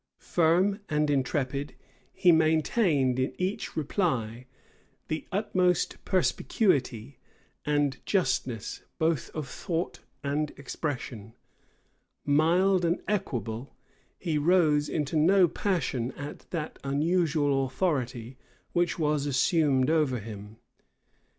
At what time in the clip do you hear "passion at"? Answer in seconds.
15.47-16.49